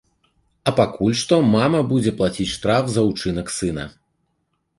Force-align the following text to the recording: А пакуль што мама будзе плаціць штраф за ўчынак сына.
А 0.69 0.71
пакуль 0.79 1.13
што 1.21 1.37
мама 1.55 1.81
будзе 1.91 2.15
плаціць 2.23 2.49
штраф 2.55 2.89
за 2.95 3.01
ўчынак 3.11 3.53
сына. 3.59 3.87